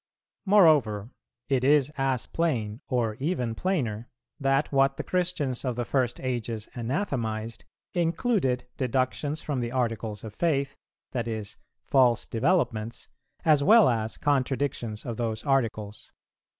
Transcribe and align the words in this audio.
Moreover, 0.47 1.11
it 1.47 1.63
is 1.63 1.91
as 1.95 2.25
plain, 2.25 2.81
or 2.87 3.13
even 3.19 3.53
plainer, 3.53 4.09
that 4.39 4.71
what 4.71 4.97
the 4.97 5.03
Christians 5.03 5.63
of 5.63 5.75
the 5.75 5.85
first 5.85 6.19
ages 6.19 6.67
anathematized, 6.73 7.65
included 7.93 8.65
deductions 8.77 9.43
from 9.43 9.59
the 9.59 9.71
Articles 9.71 10.23
of 10.23 10.33
Faith, 10.33 10.75
that 11.11 11.27
is, 11.27 11.55
false 11.85 12.25
developments, 12.25 13.09
as 13.45 13.63
well 13.63 13.89
as 13.89 14.17
contradictions 14.17 15.05
of 15.05 15.17
those 15.17 15.43
Articles. 15.43 16.11